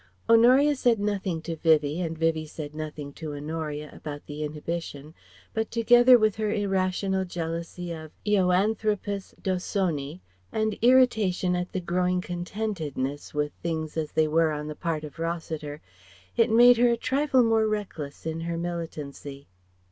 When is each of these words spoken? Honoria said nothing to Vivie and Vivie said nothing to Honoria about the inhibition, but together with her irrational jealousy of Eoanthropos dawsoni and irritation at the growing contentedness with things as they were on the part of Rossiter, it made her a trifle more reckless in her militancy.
Honoria 0.27 0.75
said 0.75 0.99
nothing 0.99 1.43
to 1.43 1.55
Vivie 1.55 2.01
and 2.01 2.17
Vivie 2.17 2.47
said 2.47 2.73
nothing 2.73 3.13
to 3.13 3.35
Honoria 3.35 3.91
about 3.93 4.25
the 4.25 4.41
inhibition, 4.43 5.13
but 5.53 5.69
together 5.69 6.17
with 6.17 6.37
her 6.37 6.51
irrational 6.51 7.23
jealousy 7.23 7.91
of 7.91 8.09
Eoanthropos 8.25 9.35
dawsoni 9.43 10.19
and 10.51 10.75
irritation 10.81 11.55
at 11.55 11.71
the 11.71 11.79
growing 11.81 12.19
contentedness 12.19 13.31
with 13.35 13.51
things 13.61 13.95
as 13.95 14.13
they 14.13 14.27
were 14.27 14.51
on 14.51 14.65
the 14.65 14.75
part 14.75 15.03
of 15.03 15.19
Rossiter, 15.19 15.81
it 16.35 16.49
made 16.49 16.77
her 16.77 16.89
a 16.89 16.97
trifle 16.97 17.43
more 17.43 17.67
reckless 17.67 18.25
in 18.25 18.39
her 18.39 18.57
militancy. 18.57 19.47